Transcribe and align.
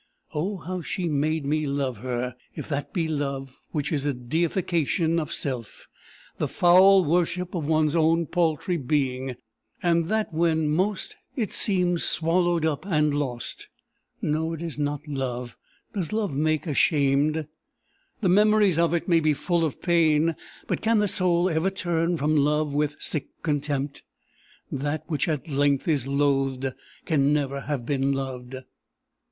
Oh, 0.33 0.57
how 0.57 0.81
she 0.81 1.07
made 1.07 1.45
me 1.45 1.67
love 1.67 1.97
her! 1.97 2.35
if 2.55 2.67
that 2.69 2.91
be 2.91 3.07
love 3.07 3.59
which 3.69 3.91
is 3.91 4.03
a 4.07 4.15
deification 4.15 5.19
of 5.19 5.31
self, 5.31 5.85
the 6.39 6.47
foul 6.47 7.05
worship 7.05 7.53
of 7.53 7.67
one's 7.67 7.95
own 7.95 8.25
paltry 8.25 8.77
being! 8.77 9.35
and 9.83 10.07
that 10.07 10.33
when 10.33 10.69
most 10.71 11.17
it 11.35 11.53
seems 11.53 12.03
swallowed 12.03 12.65
up 12.65 12.83
and 12.83 13.13
lost! 13.13 13.67
No, 14.23 14.53
it 14.53 14.63
is 14.63 14.79
not 14.79 15.07
love! 15.07 15.55
Does 15.93 16.11
love 16.11 16.33
make 16.33 16.65
ashamed? 16.65 17.47
The 18.21 18.29
memories 18.29 18.79
of 18.79 18.95
it 18.95 19.07
may 19.07 19.19
be 19.19 19.35
full 19.35 19.63
of 19.63 19.83
pain, 19.83 20.35
but 20.65 20.81
can 20.81 20.97
the 20.97 21.07
soul 21.07 21.47
ever 21.47 21.69
turn 21.69 22.17
from 22.17 22.35
love 22.35 22.73
with 22.73 22.95
sick 22.99 23.27
contempt? 23.43 24.01
That 24.71 25.03
which 25.05 25.27
at 25.27 25.47
length 25.47 25.87
is 25.87 26.07
loathed, 26.07 26.71
can 27.05 27.31
never 27.31 27.59
have 27.61 27.85
been 27.85 28.11
loved! 28.13 28.55